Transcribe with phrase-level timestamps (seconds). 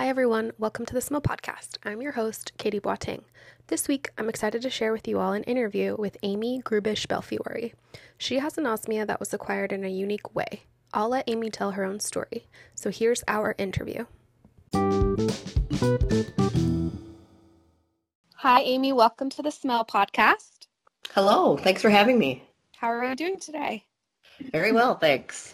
[0.00, 0.52] Hi, everyone.
[0.56, 1.76] Welcome to the Smell Podcast.
[1.84, 3.20] I'm your host, Katie Boateng.
[3.66, 7.74] This week, I'm excited to share with you all an interview with Amy Grubish Belfiori.
[8.16, 10.62] She has an anosmia that was acquired in a unique way.
[10.94, 12.46] I'll let Amy tell her own story.
[12.74, 14.06] So here's our interview.
[18.36, 18.94] Hi, Amy.
[18.94, 20.66] Welcome to the Smell Podcast.
[21.10, 21.58] Hello.
[21.58, 22.42] Thanks for having me.
[22.74, 23.84] How are you doing today?
[24.50, 25.52] Very well, thanks.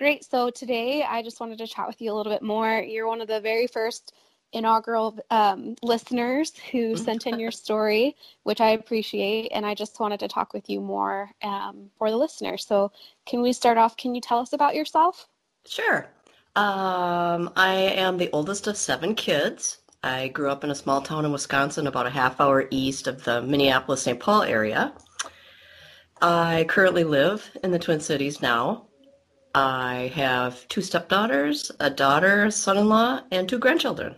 [0.00, 0.24] Great.
[0.24, 2.80] So today I just wanted to chat with you a little bit more.
[2.80, 4.14] You're one of the very first
[4.50, 9.50] inaugural um, listeners who sent in your story, which I appreciate.
[9.52, 12.66] And I just wanted to talk with you more um, for the listeners.
[12.66, 12.92] So,
[13.26, 13.94] can we start off?
[13.98, 15.28] Can you tell us about yourself?
[15.66, 16.08] Sure.
[16.56, 19.80] Um, I am the oldest of seven kids.
[20.02, 23.24] I grew up in a small town in Wisconsin, about a half hour east of
[23.24, 24.18] the Minneapolis St.
[24.18, 24.94] Paul area.
[26.22, 28.86] I currently live in the Twin Cities now.
[29.54, 34.16] I have two stepdaughters, a daughter, son-in-law, and two grandchildren.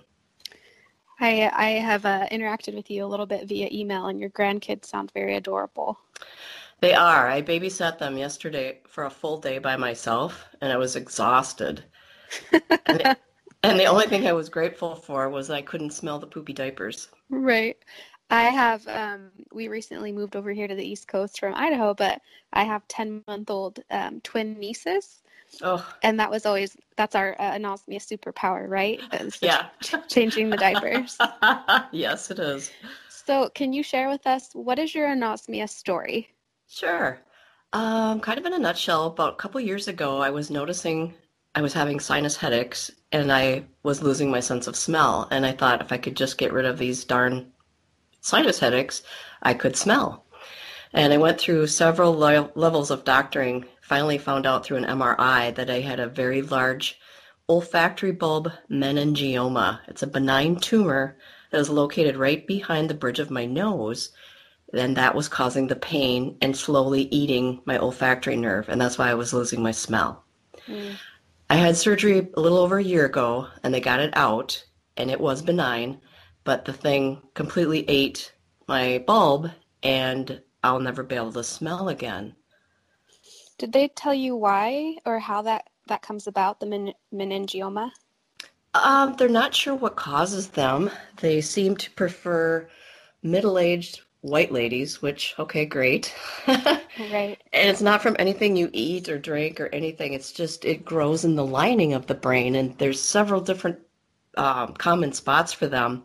[1.20, 4.86] I I have uh, interacted with you a little bit via email, and your grandkids
[4.86, 5.98] sound very adorable.
[6.80, 7.28] They are.
[7.28, 11.84] I babysat them yesterday for a full day by myself, and I was exhausted.
[12.52, 13.16] and, the,
[13.62, 17.08] and the only thing I was grateful for was I couldn't smell the poopy diapers.
[17.30, 17.76] Right.
[18.30, 22.20] I have, um, we recently moved over here to the East Coast from Idaho, but
[22.52, 25.21] I have 10 month old um, twin nieces.
[25.60, 25.86] Oh.
[26.02, 29.00] And that was always, that's our uh, anosmia superpower, right?
[29.40, 29.66] yeah.
[30.08, 31.18] changing the diapers.
[31.92, 32.70] yes, it is.
[33.08, 36.28] So, can you share with us what is your anosmia story?
[36.68, 37.20] Sure.
[37.72, 41.14] Um, kind of in a nutshell, about a couple years ago, I was noticing
[41.54, 45.28] I was having sinus headaches and I was losing my sense of smell.
[45.30, 47.52] And I thought if I could just get rid of these darn
[48.20, 49.02] sinus headaches,
[49.42, 50.24] I could smell.
[50.94, 55.68] And I went through several levels of doctoring, finally found out through an MRI that
[55.68, 56.98] I had a very large
[57.48, 59.80] olfactory bulb meningioma.
[59.88, 61.18] It's a benign tumor
[61.50, 64.10] that is located right behind the bridge of my nose.
[64.72, 68.70] And that was causing the pain and slowly eating my olfactory nerve.
[68.70, 70.24] And that's why I was losing my smell.
[70.66, 70.94] Mm.
[71.50, 74.64] I had surgery a little over a year ago and they got it out
[74.96, 76.00] and it was benign
[76.44, 78.32] but the thing completely ate
[78.68, 79.50] my bulb
[79.82, 82.34] and I'll never be able to smell again.
[83.58, 87.90] Did they tell you why or how that, that comes about, the men- meningioma?
[88.74, 90.90] Um, they're not sure what causes them.
[91.20, 92.68] They seem to prefer
[93.22, 96.14] middle aged white ladies, which, okay, great.
[96.46, 97.36] right.
[97.52, 100.14] And it's not from anything you eat or drink or anything.
[100.14, 102.54] It's just, it grows in the lining of the brain.
[102.54, 103.78] And there's several different
[104.36, 106.04] um, common spots for them.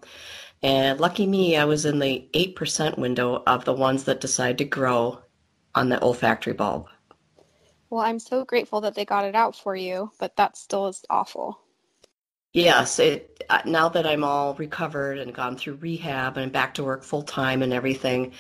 [0.64, 4.66] And lucky me, I was in the 8% window of the ones that decide to
[4.66, 5.20] grow
[5.76, 6.88] on the olfactory bulb.
[7.90, 11.04] Well, I'm so grateful that they got it out for you, but that still is
[11.10, 11.60] awful.
[12.54, 16.84] Yes, it uh, now that I'm all recovered and gone through rehab and back to
[16.84, 18.34] work full time and everything,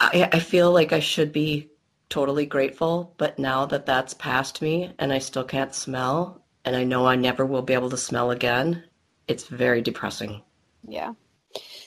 [0.00, 1.70] I, I feel like I should be
[2.08, 3.14] totally grateful.
[3.16, 7.16] But now that that's past me and I still can't smell, and I know I
[7.16, 8.84] never will be able to smell again,
[9.26, 10.42] it's very depressing.
[10.86, 11.14] Yeah.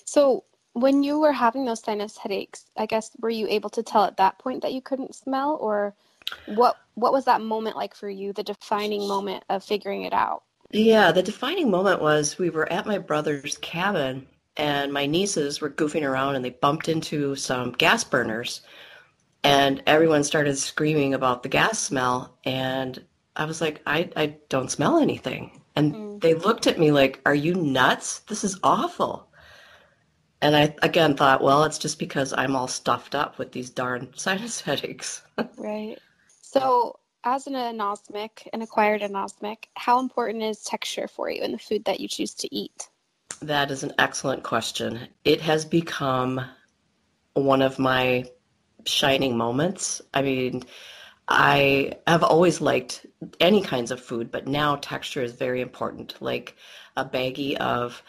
[0.06, 4.04] So when you were having those sinus headaches, I guess were you able to tell
[4.04, 5.94] at that point that you couldn't smell or
[6.46, 10.44] what what was that moment like for you, the defining moment of figuring it out?
[10.72, 15.70] Yeah, the defining moment was we were at my brother's cabin and my nieces were
[15.70, 18.62] goofing around and they bumped into some gas burners
[19.44, 23.03] and everyone started screaming about the gas smell and
[23.36, 25.62] I was like, I, I don't smell anything.
[25.76, 26.22] And mm.
[26.22, 28.20] they looked at me like, Are you nuts?
[28.20, 29.28] This is awful.
[30.41, 34.09] And I again thought, well, it's just because I'm all stuffed up with these darn
[34.16, 35.22] sinus headaches.
[35.57, 35.97] right.
[36.41, 41.59] So, as an anosmic, an acquired anosmic, how important is texture for you in the
[41.59, 42.90] food that you choose to eat?
[43.41, 45.07] That is an excellent question.
[45.24, 46.44] It has become
[47.34, 48.25] one of my
[48.85, 50.02] shining moments.
[50.13, 50.63] I mean,
[51.28, 53.05] I have always liked
[53.40, 56.16] any kinds of food, but now texture is very important.
[56.22, 56.55] Like
[56.97, 58.03] a baggie of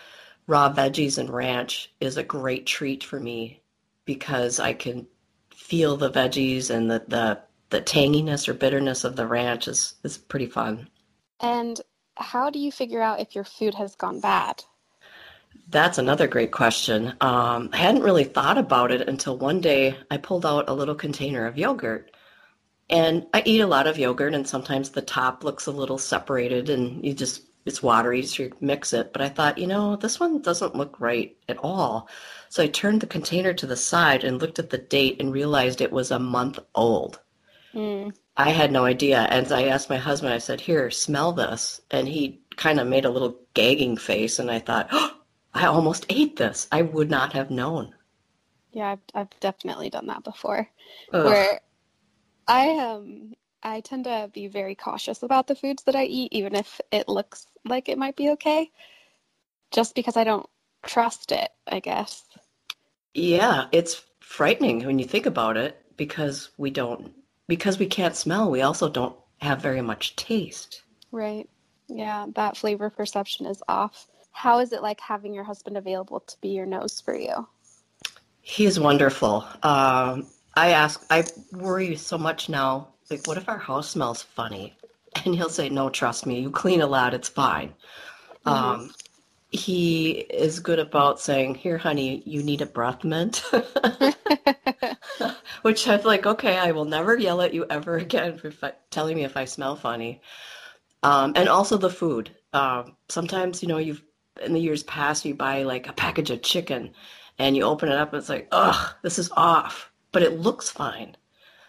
[0.47, 3.63] raw veggies and ranch is a great treat for me
[4.05, 5.07] because I can
[5.51, 7.41] feel the veggies and the, the,
[7.71, 10.89] the tanginess or bitterness of the ranch is, is pretty fun.
[11.41, 11.81] And
[12.17, 14.63] how do you figure out if your food has gone bad?
[15.69, 17.15] That's another great question.
[17.21, 20.95] Um, I hadn't really thought about it until one day I pulled out a little
[20.95, 22.11] container of yogurt
[22.91, 26.69] and I eat a lot of yogurt, and sometimes the top looks a little separated,
[26.69, 29.13] and you just it's watery, so you mix it.
[29.13, 32.09] But I thought, you know, this one doesn't look right at all.
[32.49, 35.81] So I turned the container to the side and looked at the date and realized
[35.81, 37.21] it was a month old.
[37.75, 38.15] Mm.
[38.37, 39.21] I had no idea.
[39.31, 41.81] And I asked my husband, I said, Here, smell this.
[41.91, 45.17] And he kind of made a little gagging face, and I thought, oh,
[45.55, 46.67] I almost ate this.
[46.73, 47.95] I would not have known.
[48.73, 50.67] Yeah, I've, I've definitely done that before.
[51.13, 51.27] Ugh.
[51.27, 51.61] Where
[52.49, 56.55] I um I tend to be very cautious about the foods that I eat, even
[56.55, 58.71] if it looks like it might be okay,
[59.71, 60.49] just because I don't
[60.85, 62.25] trust it, I guess.
[63.15, 67.13] Yeah, it's frightening when you think about it because we don't,
[67.47, 70.83] because we can't smell, we also don't have very much taste.
[71.11, 71.49] Right.
[71.89, 74.09] Yeah, that flavor perception is off.
[74.33, 77.47] How is it like having your husband available to be your nose for you?
[78.41, 79.45] He is wonderful.
[79.63, 82.89] Um, I ask, I worry so much now.
[83.13, 84.75] Like, what if our house smells funny?
[85.25, 86.41] And he'll say, "No, trust me.
[86.41, 87.13] You clean a lot.
[87.13, 87.75] It's fine."
[88.47, 88.49] Mm-hmm.
[88.49, 88.95] Um,
[89.51, 93.45] he is good about saying, "Here, honey, you need a breath mint,"
[95.63, 98.51] which I'm like, "Okay, I will never yell at you ever again for
[98.91, 100.23] telling me if I smell funny."
[101.03, 102.35] Um, and also the food.
[102.55, 104.03] Um, sometimes, you know, you've
[104.41, 106.95] in the years past, you buy like a package of chicken,
[107.39, 110.71] and you open it up, and it's like, "Ugh, this is off," but it looks
[110.71, 111.15] fine.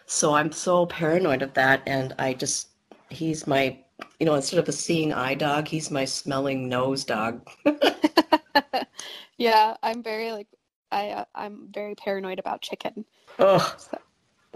[0.05, 2.69] So I'm so paranoid of that, and I just
[3.09, 3.77] he's my
[4.19, 7.47] you know, instead of a seeing eye dog, he's my smelling nose dog.
[9.37, 10.47] yeah, I'm very like
[10.91, 13.05] I uh, I'm very paranoid about chicken.
[13.39, 13.75] Oh.
[13.77, 13.97] So,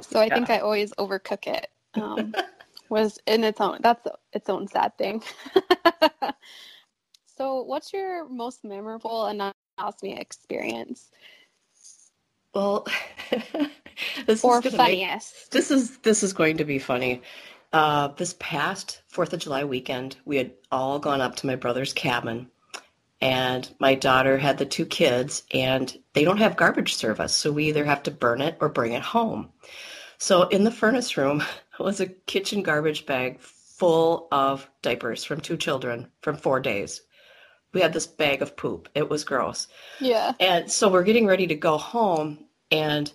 [0.02, 0.34] so I yeah.
[0.36, 1.68] think I always overcook it.
[1.96, 2.34] Um,
[2.90, 5.22] was in its own that's its own sad thing.
[7.38, 9.24] so, what's your most memorable
[9.80, 11.12] anosmia experience?
[12.54, 12.88] Well,
[14.26, 15.36] this or is funniest.
[15.36, 17.22] Make, this is this is going to be funny.
[17.74, 21.94] Uh, this past Fourth of July weekend, we had all gone up to my brother's
[21.94, 22.50] cabin,
[23.20, 27.66] and my daughter had the two kids, and they don't have garbage service, so we
[27.66, 29.50] either have to burn it or bring it home.
[30.18, 31.44] So in the furnace room
[31.80, 37.02] was a kitchen garbage bag full of diapers from two children from four days.
[37.78, 38.90] We had this bag of poop.
[38.96, 39.68] It was gross.
[40.00, 40.34] Yeah.
[40.40, 43.14] And so we're getting ready to go home, and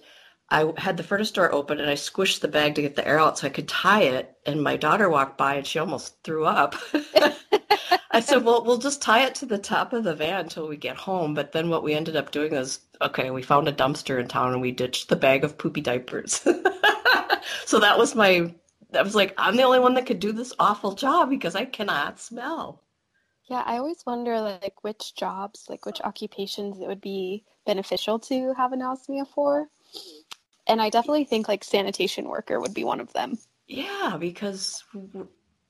[0.51, 3.19] I had the furnace door open and I squished the bag to get the air
[3.19, 4.37] out so I could tie it.
[4.47, 6.77] And my daughter walked by and she almost threw up.
[8.13, 10.77] I said, well, we'll just tie it to the top of the van until we
[10.77, 11.35] get home.
[11.35, 14.53] But then what we ended up doing is, okay, we found a dumpster in town
[14.53, 16.35] and we ditched the bag of poopy diapers.
[17.65, 18.55] so that was my,
[18.95, 21.65] I was like, I'm the only one that could do this awful job because I
[21.65, 22.82] cannot smell.
[23.53, 28.55] Yeah, I always wonder like which jobs, like which occupations it would be beneficial to
[28.55, 29.69] have anosmia for
[30.67, 33.39] and I definitely think like sanitation worker would be one of them.
[33.67, 34.83] Yeah, because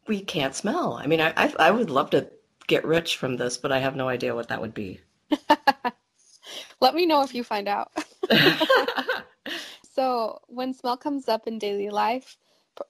[0.07, 0.95] we can't smell.
[0.95, 2.31] I mean, I, I, I would love to
[2.69, 5.01] get rich from this, but I have no idea what that would be.
[6.81, 7.91] Let me know if you find out.
[9.93, 12.37] so, when smell comes up in daily life,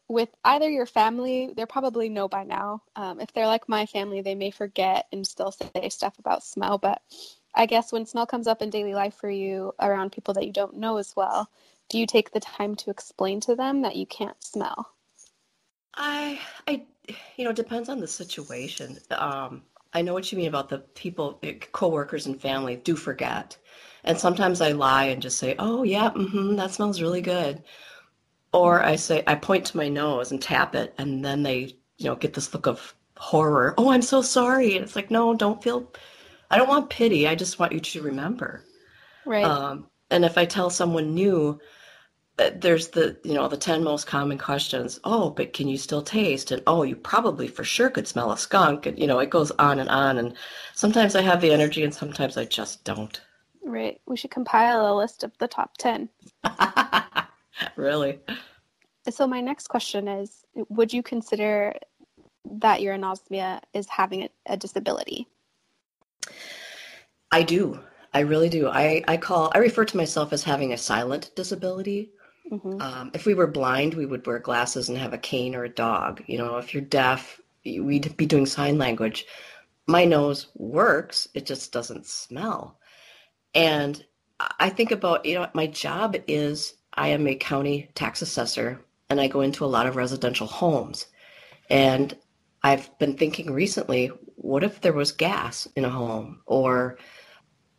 [0.09, 2.83] with either your family, they're probably know by now.
[2.97, 6.79] Um, if they're like my family, they may forget and still say stuff about smell.
[6.79, 7.03] But
[7.55, 10.53] I guess when smell comes up in daily life for you around people that you
[10.53, 11.51] don't know as well,
[11.89, 14.93] do you take the time to explain to them that you can't smell?
[15.95, 16.85] I, I,
[17.37, 18.99] you know, depends on the situation.
[19.11, 19.63] Um,
[19.93, 21.41] I know what you mean about the people,
[21.73, 23.59] coworkers and family do forget.
[24.05, 27.63] And sometimes I lie and just say, oh, yeah, mm-hmm, that smells really good.
[28.53, 32.07] Or I say, I point to my nose and tap it, and then they, you
[32.07, 33.75] know, get this look of horror.
[33.79, 34.77] Oh, I'm so sorry.
[34.77, 35.91] And it's like, no, don't feel,
[36.51, 37.27] I don't want pity.
[37.27, 38.65] I just want you to remember.
[39.25, 39.45] Right.
[39.45, 41.61] Um, and if I tell someone new,
[42.39, 46.01] uh, there's the you know the 10 most common questions oh but can you still
[46.01, 49.29] taste and oh you probably for sure could smell a skunk and you know it
[49.29, 50.35] goes on and on and
[50.75, 53.21] sometimes i have the energy and sometimes i just don't
[53.63, 56.09] right we should compile a list of the top 10
[57.77, 58.21] really
[59.11, 61.75] so my next question is would you consider
[62.45, 65.27] that your anosmia is having a, a disability
[67.31, 67.79] i do
[68.15, 68.69] I really do.
[68.69, 72.11] I, I call I refer to myself as having a silent disability.
[72.51, 72.83] Mm-hmm.
[72.83, 75.69] Um, if we were blind, we would wear glasses and have a cane or a
[75.69, 76.23] dog.
[76.27, 79.27] You know, if you're deaf, we'd be doing sign language.
[79.87, 82.79] My nose works, it just doesn't smell.
[83.55, 84.05] And
[84.59, 88.81] I think about, you know, my job is I am a county tax assessor
[89.11, 91.07] and I go into a lot of residential homes.
[91.71, 92.17] And
[92.63, 96.99] I've been thinking recently, what if there was gas in a home or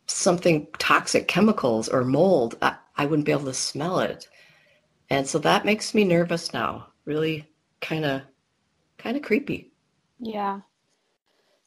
[0.06, 2.56] something toxic, chemicals or mold?
[2.62, 4.28] I, I wouldn't be able to smell it.
[5.10, 6.88] And so that makes me nervous now.
[7.04, 7.48] Really
[7.80, 8.22] kind of
[8.98, 9.72] kind of creepy.
[10.18, 10.60] Yeah.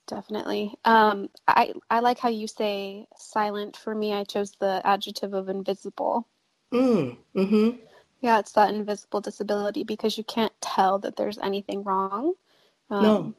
[0.08, 0.74] Definitely.
[0.86, 3.76] Um, I I like how you say silent.
[3.78, 6.28] For me, I chose the adjective of invisible.
[6.74, 7.18] Mm.
[7.36, 7.80] Mhm.
[8.22, 12.36] Yeah, it's that invisible disability because you can't tell that there's anything wrong.
[12.90, 13.34] Um, no.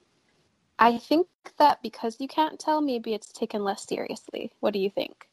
[0.78, 4.52] I think that because you can't tell, maybe it's taken less seriously.
[4.61, 5.28] What do you think?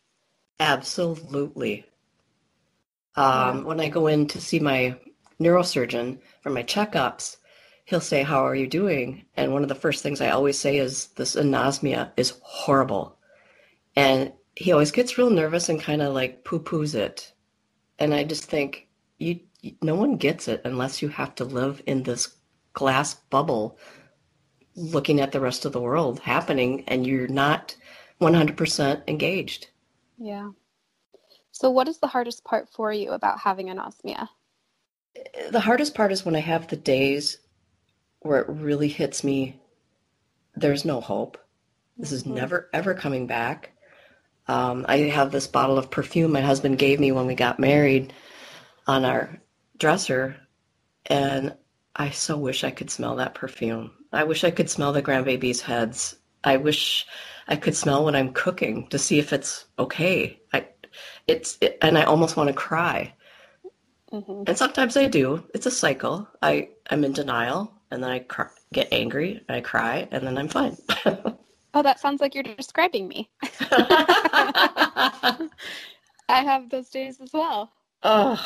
[0.59, 1.85] Absolutely.
[3.15, 3.63] Um, yeah.
[3.65, 4.97] When I go in to see my
[5.39, 7.37] neurosurgeon for my checkups,
[7.85, 9.25] he'll say, How are you doing?
[9.35, 13.17] And one of the first things I always say is, This anosmia is horrible.
[13.95, 17.33] And he always gets real nervous and kind of like poo poos it.
[17.99, 18.87] And I just think,
[19.17, 19.39] you,
[19.81, 22.35] no one gets it unless you have to live in this
[22.73, 23.77] glass bubble
[24.75, 27.75] looking at the rest of the world happening and you're not
[28.21, 29.67] 100% engaged.
[30.17, 30.51] Yeah.
[31.51, 34.27] So, what is the hardest part for you about having anosmia?
[35.49, 37.37] The hardest part is when I have the days
[38.19, 39.61] where it really hits me
[40.55, 41.37] there's no hope.
[41.97, 42.35] This is mm-hmm.
[42.35, 43.74] never, ever coming back.
[44.47, 48.13] Um, I have this bottle of perfume my husband gave me when we got married
[48.87, 49.41] on our
[49.77, 50.35] dresser,
[51.07, 51.55] and
[51.95, 53.91] I so wish I could smell that perfume.
[54.13, 56.15] I wish I could smell the grandbabies' heads.
[56.43, 57.05] I wish
[57.47, 60.39] I could smell when I'm cooking to see if it's okay.
[60.53, 60.67] I,
[61.27, 63.13] it's, it, and I almost want to cry.
[64.11, 64.43] Mm-hmm.
[64.47, 65.43] And sometimes I do.
[65.53, 66.27] It's a cycle.
[66.41, 70.47] I I'm in denial, and then I cry, get angry, I cry, and then I'm
[70.47, 70.77] fine.
[71.75, 73.29] oh, that sounds like you're describing me.
[76.27, 77.71] I have those days as well.
[78.01, 78.43] Oh.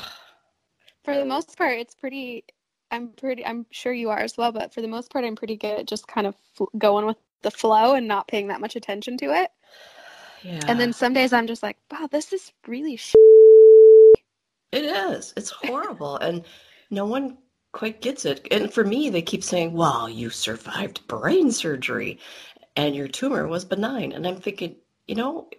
[1.06, 2.44] For the most part, it's pretty.
[2.92, 3.46] I'm pretty.
[3.46, 5.88] I'm sure you are as well, but for the most part, I'm pretty good at
[5.88, 6.36] just kind of
[6.78, 9.52] going with the flow and not paying that much attention to it.
[10.44, 10.60] Yeah.
[10.68, 12.98] And then some days I'm just like, wow, this is really.
[12.98, 13.14] Sh-.
[14.72, 15.34] It is.
[15.38, 16.44] It's horrible, and
[16.90, 17.38] no one
[17.72, 18.48] quite gets it.
[18.52, 22.20] And for me, they keep saying, "Well, you survived brain surgery,
[22.80, 24.76] and your tumor was benign," and I'm thinking,
[25.08, 25.50] you know,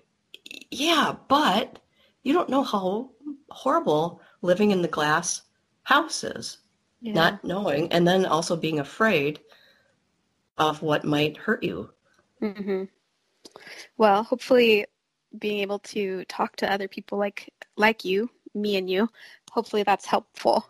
[0.71, 1.79] yeah, but
[2.23, 3.11] you don't know how
[3.51, 5.43] horrible living in the glass
[5.83, 6.59] house is.
[7.03, 7.15] Yeah.
[7.15, 9.41] Not knowing, and then also being afraid
[10.59, 11.91] of what might hurt you.
[12.43, 12.85] Mm-hmm.
[13.97, 14.87] Well, hopefully,
[15.39, 19.09] being able to talk to other people like like you, me and you,
[19.51, 20.69] hopefully that's helpful.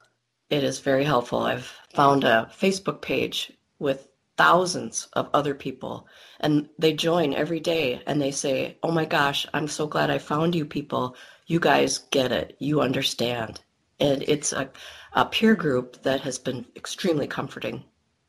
[0.51, 1.41] It is very helpful.
[1.41, 4.10] I've found a Facebook page with
[4.41, 6.09] thousands of other people
[6.41, 10.17] and they join every day and they say, "Oh my gosh, I'm so glad I
[10.17, 11.15] found you people.
[11.47, 12.57] You guys get it.
[12.59, 13.61] You understand."
[14.01, 14.71] And it's a,
[15.13, 17.85] a peer group that has been extremely comforting.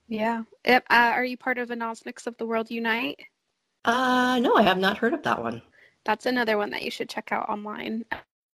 [0.09, 0.43] Yeah.
[0.67, 3.21] Uh, are you part of Anosmics of the World Unite?
[3.85, 5.61] Uh, no, I have not heard of that one.
[6.03, 8.03] That's another one that you should check out online.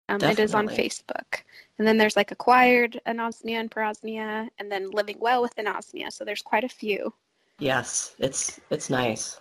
[0.10, 1.42] Um, it is on Facebook.
[1.80, 6.12] And then there's like acquired anosmia and parosmia, and then living well with anosmia.
[6.12, 7.14] So there's quite a few.
[7.60, 9.40] Yes, it's it's nice.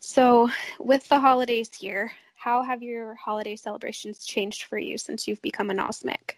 [0.00, 5.42] So with the holidays here, how have your holiday celebrations changed for you since you've
[5.42, 6.36] become anosmic?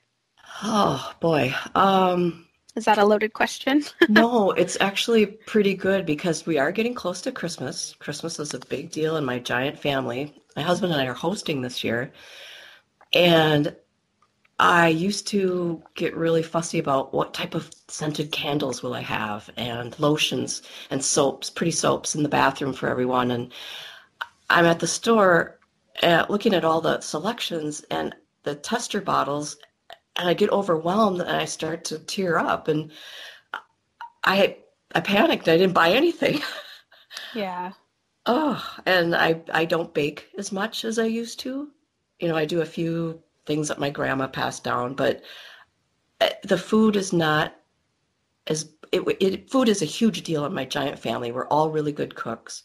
[0.63, 1.55] Oh boy.
[1.75, 2.47] Um
[2.77, 3.83] is that a loaded question?
[4.11, 7.95] no, it's actually pretty good because we are getting close to Christmas.
[7.99, 10.35] Christmas is a big deal in my giant family.
[10.55, 12.13] My husband and I are hosting this year.
[13.15, 13.75] And
[14.59, 19.51] I used to get really fussy about what type of scented candles will I have
[19.57, 23.31] and lotions and soaps, pretty soaps in the bathroom for everyone.
[23.31, 23.53] And
[24.51, 25.59] I'm at the store
[26.03, 29.57] uh, looking at all the selections and the tester bottles
[30.17, 32.91] and I get overwhelmed and I start to tear up and
[34.25, 34.59] I
[34.95, 35.49] I panicked.
[35.49, 36.43] I didn't buy anything.
[37.33, 37.75] Yeah.
[38.27, 41.71] oh, and I I don't bake as much as I used to.
[42.21, 45.23] You know, I do a few things that my grandma passed down, but
[46.21, 47.55] eh, the food is not
[48.47, 51.33] as it, it food is a huge deal in my giant family.
[51.33, 52.63] We're all really good cooks,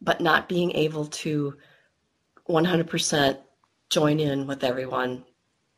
[0.00, 1.56] but not being able to
[2.48, 3.38] 100%
[3.90, 5.24] join in with everyone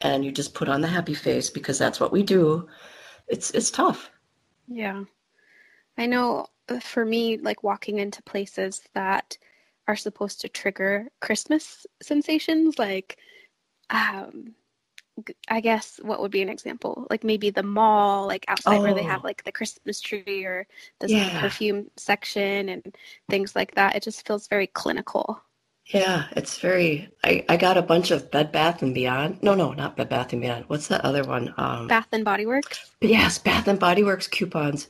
[0.02, 2.68] and you just put on the happy face because that's what we do
[3.28, 4.11] it's it's tough
[4.68, 5.02] yeah
[5.96, 9.37] i know uh, for me like walking into places that
[9.88, 13.18] are supposed to trigger christmas sensations like
[13.92, 14.54] um
[15.49, 17.06] I guess what would be an example?
[17.11, 18.82] Like maybe the mall, like outside oh.
[18.82, 19.26] where they have oh.
[19.26, 20.66] like the Christmas tree or
[21.00, 21.40] the yeah.
[21.40, 22.96] perfume section and
[23.28, 23.94] things like that.
[23.94, 25.42] It just feels very clinical.
[25.87, 27.11] Yeah, it's very.
[27.25, 29.42] I, I got a bunch of Bed Bath and Beyond.
[29.42, 30.64] No, no, not Bed Bath and Beyond.
[30.68, 31.52] What's that other one?
[31.56, 32.90] Um, Bath and Body Works.
[33.00, 34.88] Yes, Bath and Body Works coupons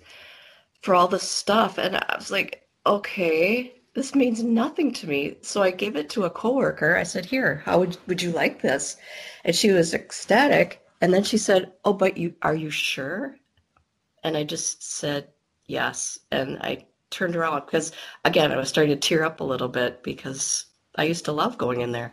[0.82, 5.36] for all this stuff, and I was like, okay, this means nothing to me.
[5.42, 6.96] So I gave it to a coworker.
[6.96, 8.96] I said, "Here, how would would you like this?"
[9.44, 10.80] And she was ecstatic.
[11.00, 13.36] And then she said, "Oh, but you are you sure?"
[14.24, 15.28] And I just said,
[15.66, 17.92] "Yes." And I turned around because
[18.24, 21.58] again, I was starting to tear up a little bit because I used to love
[21.58, 22.12] going in there.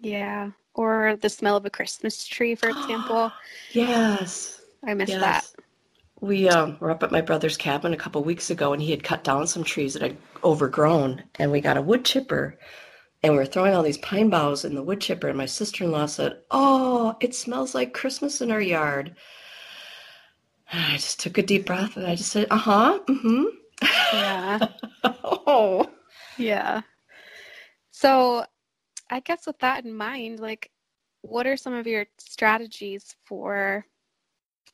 [0.00, 0.50] Yeah.
[0.74, 3.32] Or the smell of a Christmas tree, for example.
[3.72, 4.60] yes.
[4.86, 5.20] I miss yes.
[5.20, 5.64] that.
[6.20, 9.04] We um, were up at my brother's cabin a couple weeks ago, and he had
[9.04, 12.58] cut down some trees that had overgrown, and we got a wood chipper,
[13.22, 16.06] and we were throwing all these pine boughs in the wood chipper, and my sister-in-law
[16.06, 19.14] said, "Oh, it smells like Christmas in our yard."
[20.72, 23.44] And I just took a deep breath, and I just said, "Uh huh, mm-hmm."
[24.12, 24.68] Yeah.
[25.04, 25.88] oh,
[26.36, 26.82] Yeah.
[27.90, 28.44] So,
[29.10, 30.70] I guess with that in mind, like,
[31.22, 33.86] what are some of your strategies for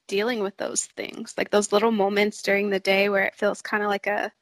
[0.07, 1.35] dealing with those things?
[1.37, 4.33] Like those little moments during the day where it feels kind of like a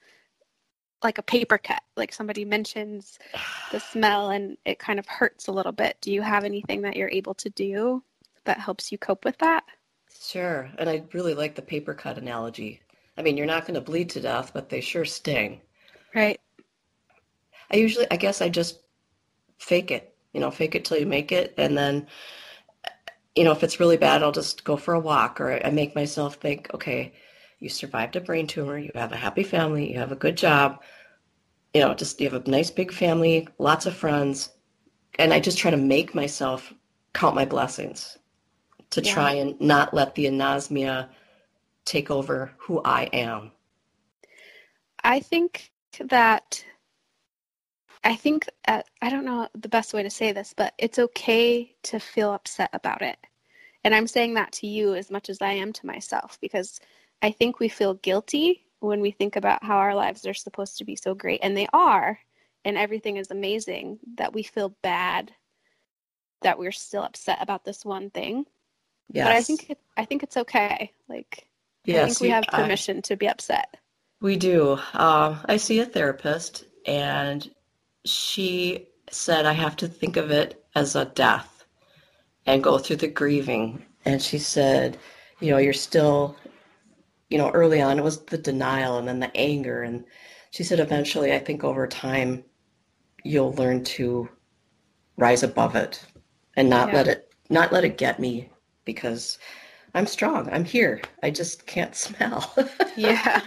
[1.02, 3.18] like a paper cut, like somebody mentions
[3.72, 5.96] the smell and it kind of hurts a little bit.
[6.00, 8.02] Do you have anything that you're able to do
[8.44, 9.64] that helps you cope with that?
[10.20, 10.70] sure.
[10.78, 12.80] And I really like the paper cut analogy.
[13.16, 15.60] I mean, you're not going to bleed to death, but they sure sting.
[16.14, 16.40] Right.
[17.70, 18.80] I usually, I guess I just
[19.58, 21.54] fake it, you know, fake it till you make it.
[21.56, 22.06] And then,
[23.36, 25.94] you know, if it's really bad, I'll just go for a walk or I make
[25.94, 27.12] myself think, okay,
[27.60, 30.82] you survived a brain tumor, you have a happy family, you have a good job,
[31.74, 34.50] you know, just you have a nice big family, lots of friends.
[35.18, 36.72] And I just try to make myself
[37.14, 38.18] count my blessings
[38.90, 39.12] to Yeah.
[39.12, 41.08] try and not let the anosmia
[41.84, 43.52] take over who I am.
[45.04, 45.70] I think
[46.00, 46.64] that
[48.04, 51.74] I think uh, I don't know the best way to say this, but it's okay
[51.84, 53.16] to feel upset about it.
[53.84, 56.80] And I'm saying that to you as much as I am to myself because
[57.20, 60.84] I think we feel guilty when we think about how our lives are supposed to
[60.84, 62.18] be so great and they are
[62.64, 65.32] and everything is amazing that we feel bad
[66.42, 68.46] that we're still upset about this one thing.
[69.12, 69.26] Yes.
[69.26, 70.92] But I think it, I think it's okay.
[71.08, 71.46] Like
[71.86, 73.76] I yes, think we have I- permission to be upset.
[74.20, 74.78] We do.
[74.94, 77.50] Um, I see a therapist, and
[78.04, 81.64] she said I have to think of it as a death
[82.46, 83.84] and go through the grieving.
[84.04, 84.98] And she said,
[85.40, 86.36] you know, you're still,
[87.30, 89.82] you know, early on it was the denial and then the anger.
[89.82, 90.04] And
[90.50, 92.44] she said, eventually, I think over time,
[93.24, 94.28] you'll learn to
[95.16, 96.04] rise above it
[96.56, 96.94] and not Yeah.
[96.94, 98.50] let it, not let it get me
[98.84, 99.38] because
[99.94, 100.48] I'm strong.
[100.50, 101.02] I'm here.
[101.22, 102.54] I just can't smell.
[102.94, 103.42] yeah.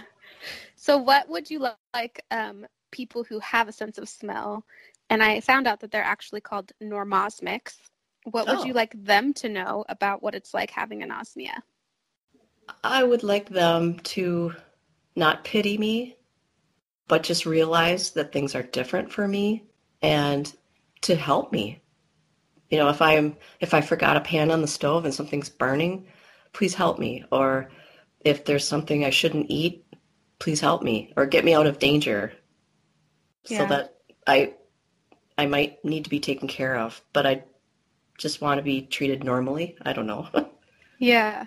[0.76, 4.64] So, what would you like um, people who have a sense of smell?
[5.10, 7.74] And I found out that they're actually called normosmics.
[8.24, 8.64] What would Oh.
[8.64, 11.62] you like them to know about what it's like having an anosmia?
[12.82, 14.54] I would like them to
[15.14, 16.16] not pity me,
[17.08, 19.64] but just realize that things are different for me
[20.02, 20.52] and
[21.02, 21.80] to help me.
[22.70, 26.08] You know, if I'm if I forgot a pan on the stove and something's burning,
[26.52, 27.24] please help me.
[27.30, 27.70] Or
[28.20, 29.84] if there's something I shouldn't eat,
[30.40, 32.32] please help me or get me out of danger
[33.48, 33.58] Yeah.
[33.58, 34.54] so that I
[35.38, 37.44] I might need to be taken care of, but I
[38.18, 39.76] just want to be treated normally.
[39.82, 40.28] I don't know.
[40.98, 41.44] Yeah.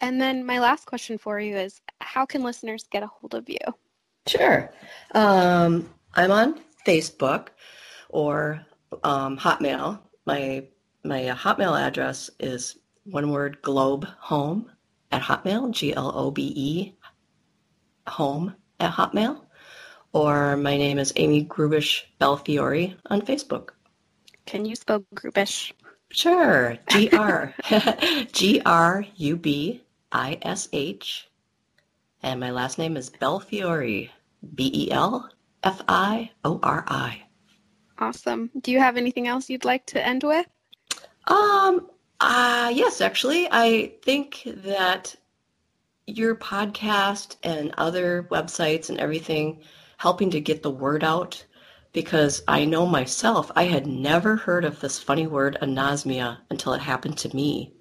[0.00, 3.48] And then my last question for you is how can listeners get a hold of
[3.48, 3.58] you?
[4.26, 4.72] Sure.
[5.14, 7.48] Um, I'm on Facebook
[8.08, 8.64] or
[9.04, 10.00] um, Hotmail.
[10.26, 10.66] My
[11.04, 14.70] my uh, Hotmail address is one word globe home
[15.10, 16.94] at Hotmail, G L O B E
[18.08, 19.42] home at Hotmail.
[20.12, 23.70] Or my name is Amy Grubish Belfiori on Facebook.
[24.44, 25.72] Can you spell Grubish?
[26.10, 26.76] Sure.
[26.90, 27.54] G R
[28.32, 31.30] G R U B I S H.
[32.22, 34.10] And my last name is Belfiori.
[34.54, 35.30] B E L
[35.62, 37.22] F I O R I.
[37.98, 38.50] Awesome.
[38.60, 40.46] Do you have anything else you'd like to end with?
[41.26, 41.88] Um
[42.20, 45.14] uh yes, actually, I think that
[46.06, 49.62] your podcast and other websites and everything
[50.02, 51.46] helping to get the word out
[51.92, 56.80] because I know myself I had never heard of this funny word anosmia until it
[56.80, 57.72] happened to me.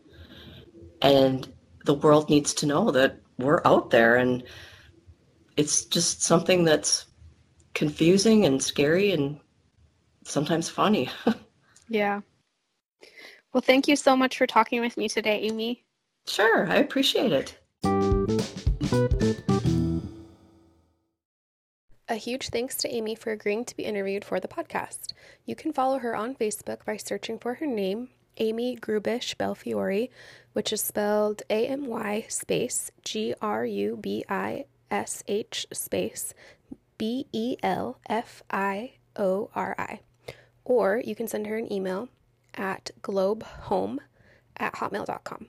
[1.01, 1.51] And
[1.86, 4.43] the world needs to know that we're out there and
[5.57, 7.07] it's just something that's
[7.73, 9.39] confusing and scary and
[10.23, 11.10] sometimes funny.
[11.89, 12.21] Yeah.
[13.51, 15.84] Well, thank you so much for talking with me today, Amy.
[16.25, 17.61] sure, I appreciate it.
[22.12, 25.13] A huge thanks to Amy for agreeing to be interviewed for the podcast.
[25.45, 30.10] You can follow her on Facebook by searching for her name, Amy Grubish Belfiori,
[30.52, 36.34] which is spelled A M Y space G R U B I S H space
[36.97, 40.02] B E L F I O R I.
[40.65, 42.10] Or you can send her an email
[42.56, 44.00] at globehome
[44.58, 45.47] at hotmail.com.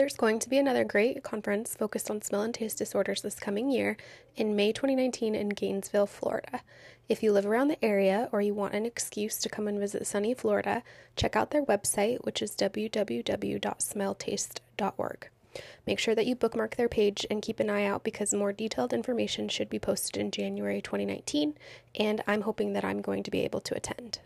[0.00, 3.70] There's going to be another great conference focused on smell and taste disorders this coming
[3.70, 3.98] year
[4.34, 6.62] in May 2019 in Gainesville, Florida.
[7.10, 10.06] If you live around the area or you want an excuse to come and visit
[10.06, 10.82] sunny Florida,
[11.16, 15.28] check out their website, which is www.smelltaste.org.
[15.86, 18.94] Make sure that you bookmark their page and keep an eye out because more detailed
[18.94, 21.58] information should be posted in January 2019,
[21.96, 24.20] and I'm hoping that I'm going to be able to attend.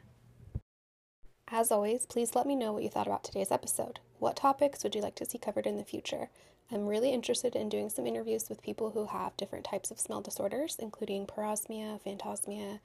[1.56, 4.00] As always, please let me know what you thought about today's episode.
[4.18, 6.28] What topics would you like to see covered in the future?
[6.68, 10.20] I'm really interested in doing some interviews with people who have different types of smell
[10.20, 12.80] disorders, including parosmia, phantosmia,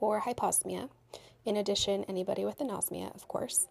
[0.00, 0.88] or hyposmia.
[1.44, 3.66] In addition, anybody with anosmia, of course.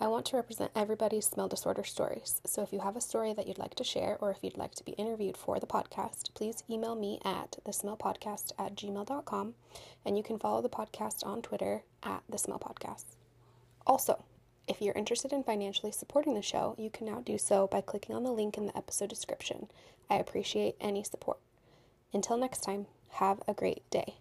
[0.00, 2.40] I want to represent everybody's smell disorder stories.
[2.46, 4.76] So if you have a story that you'd like to share or if you'd like
[4.76, 9.54] to be interviewed for the podcast, please email me at thesmellpodcast at gmail.com
[10.04, 13.17] and you can follow the podcast on Twitter at the smell podcast.
[13.88, 14.22] Also,
[14.68, 18.14] if you're interested in financially supporting the show, you can now do so by clicking
[18.14, 19.68] on the link in the episode description.
[20.10, 21.38] I appreciate any support.
[22.12, 24.16] Until next time, have a great day.